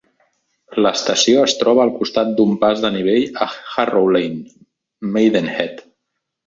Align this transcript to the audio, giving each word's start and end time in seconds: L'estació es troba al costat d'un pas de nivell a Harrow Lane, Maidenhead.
L'estació 0.85 1.43
es 1.49 1.53
troba 1.59 1.83
al 1.89 1.93
costat 1.99 2.33
d'un 2.39 2.57
pas 2.65 2.83
de 2.87 2.93
nivell 2.97 3.29
a 3.47 3.51
Harrow 3.85 4.13
Lane, 4.17 4.59
Maidenhead. 5.15 5.89